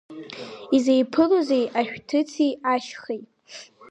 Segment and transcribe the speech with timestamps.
[0.75, 3.21] Изеиԥылозеи ашәҭыци ашьхеи?